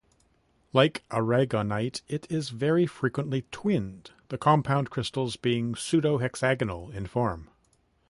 Like 0.73 1.03
aragonite 1.11 2.01
it 2.07 2.25
is 2.27 2.49
very 2.49 2.87
frequently 2.87 3.45
twinned, 3.51 4.09
the 4.29 4.37
compound 4.39 4.89
crystals 4.89 5.35
being 5.35 5.75
pseudo-hexagonal 5.75 6.89
in 6.89 7.05
form. 7.05 7.51